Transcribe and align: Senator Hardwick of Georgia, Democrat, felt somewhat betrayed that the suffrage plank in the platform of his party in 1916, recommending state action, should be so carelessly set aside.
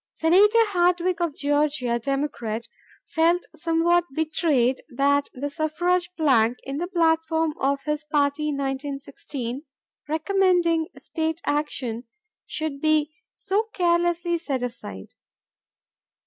Senator 0.15 0.65
Hardwick 0.69 1.21
of 1.21 1.37
Georgia, 1.37 1.99
Democrat, 1.99 2.67
felt 3.05 3.45
somewhat 3.55 4.03
betrayed 4.15 4.81
that 4.89 5.29
the 5.31 5.47
suffrage 5.47 6.09
plank 6.17 6.57
in 6.63 6.77
the 6.77 6.87
platform 6.87 7.53
of 7.59 7.83
his 7.83 8.03
party 8.05 8.49
in 8.49 8.57
1916, 8.57 9.61
recommending 10.09 10.87
state 10.97 11.39
action, 11.45 12.05
should 12.47 12.81
be 12.81 13.11
so 13.35 13.67
carelessly 13.75 14.39
set 14.39 14.63
aside. 14.63 15.09